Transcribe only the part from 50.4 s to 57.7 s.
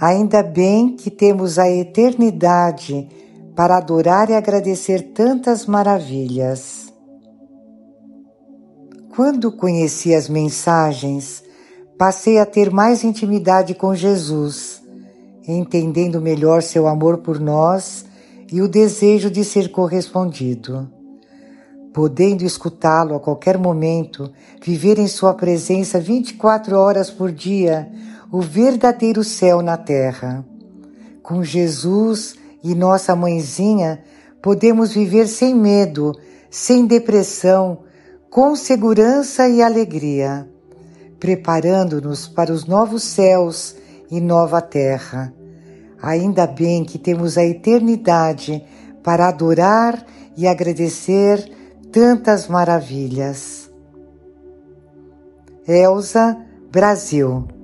agradecer tantas maravilhas. Elsa, Brasil